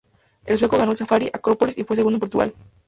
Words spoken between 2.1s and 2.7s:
en Portugal.